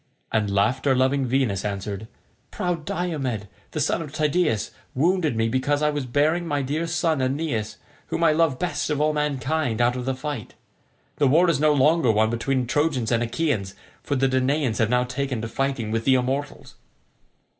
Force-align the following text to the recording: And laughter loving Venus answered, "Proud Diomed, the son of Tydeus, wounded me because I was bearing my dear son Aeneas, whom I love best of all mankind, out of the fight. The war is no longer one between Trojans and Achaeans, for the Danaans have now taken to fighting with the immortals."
And 0.31 0.49
laughter 0.49 0.95
loving 0.95 1.27
Venus 1.27 1.63
answered, 1.63 2.07
"Proud 2.49 2.85
Diomed, 2.85 3.47
the 3.69 3.79
son 3.79 4.01
of 4.01 4.11
Tydeus, 4.11 4.71
wounded 4.95 5.35
me 5.35 5.47
because 5.47 5.83
I 5.83 5.91
was 5.91 6.07
bearing 6.07 6.47
my 6.47 6.63
dear 6.63 6.87
son 6.87 7.21
Aeneas, 7.21 7.77
whom 8.07 8.23
I 8.23 8.31
love 8.31 8.57
best 8.57 8.89
of 8.89 8.99
all 8.99 9.13
mankind, 9.13 9.79
out 9.79 9.95
of 9.95 10.05
the 10.05 10.15
fight. 10.15 10.55
The 11.17 11.27
war 11.27 11.47
is 11.51 11.59
no 11.59 11.71
longer 11.73 12.11
one 12.11 12.31
between 12.31 12.65
Trojans 12.65 13.11
and 13.11 13.21
Achaeans, 13.21 13.75
for 14.01 14.15
the 14.15 14.27
Danaans 14.27 14.79
have 14.79 14.89
now 14.89 15.03
taken 15.03 15.39
to 15.43 15.47
fighting 15.47 15.91
with 15.91 16.05
the 16.05 16.15
immortals." 16.15 16.73